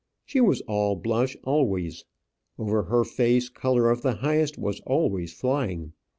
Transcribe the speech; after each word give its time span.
She 0.25 0.41
was 0.41 0.61
all 0.61 0.95
blush 0.95 1.37
always. 1.43 2.05
Over 2.57 2.85
her 2.85 3.03
face 3.03 3.49
colour 3.49 3.91
of 3.91 4.01
the 4.01 4.15
highest 4.15 4.57
was 4.57 4.79
always 4.79 5.31
flying. 5.31 5.93